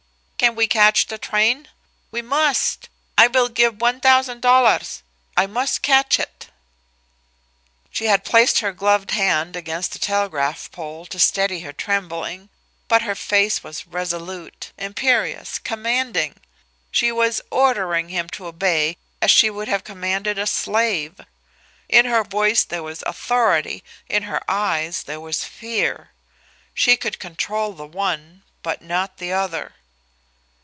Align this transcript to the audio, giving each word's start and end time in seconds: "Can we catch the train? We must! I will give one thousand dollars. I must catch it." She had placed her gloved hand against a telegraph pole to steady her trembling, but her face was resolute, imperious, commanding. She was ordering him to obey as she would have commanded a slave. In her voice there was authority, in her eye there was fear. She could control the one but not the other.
"Can 0.41 0.55
we 0.55 0.65
catch 0.67 1.05
the 1.05 1.19
train? 1.19 1.67
We 2.09 2.23
must! 2.23 2.89
I 3.15 3.27
will 3.27 3.47
give 3.47 3.79
one 3.79 3.99
thousand 3.99 4.41
dollars. 4.41 5.03
I 5.37 5.45
must 5.45 5.83
catch 5.83 6.17
it." 6.19 6.47
She 7.91 8.05
had 8.05 8.23
placed 8.25 8.57
her 8.57 8.71
gloved 8.71 9.11
hand 9.11 9.55
against 9.55 9.93
a 9.95 9.99
telegraph 9.99 10.71
pole 10.71 11.05
to 11.05 11.19
steady 11.19 11.59
her 11.59 11.71
trembling, 11.71 12.49
but 12.87 13.03
her 13.03 13.13
face 13.13 13.63
was 13.63 13.85
resolute, 13.85 14.71
imperious, 14.79 15.59
commanding. 15.59 16.37
She 16.89 17.11
was 17.11 17.39
ordering 17.51 18.09
him 18.09 18.27
to 18.29 18.47
obey 18.47 18.97
as 19.21 19.29
she 19.29 19.51
would 19.51 19.67
have 19.67 19.83
commanded 19.83 20.39
a 20.39 20.47
slave. 20.47 21.21
In 21.87 22.05
her 22.07 22.23
voice 22.23 22.63
there 22.63 22.81
was 22.81 23.03
authority, 23.05 23.83
in 24.09 24.23
her 24.23 24.41
eye 24.49 24.91
there 25.05 25.21
was 25.21 25.45
fear. 25.45 26.09
She 26.73 26.97
could 26.97 27.19
control 27.19 27.73
the 27.73 27.85
one 27.85 28.41
but 28.63 28.81
not 28.81 29.17
the 29.17 29.31
other. 29.31 29.75